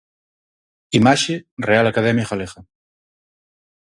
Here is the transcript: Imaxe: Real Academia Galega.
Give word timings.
Imaxe: 0.99 1.35
Real 1.67 1.85
Academia 1.91 2.29
Galega. 2.31 2.59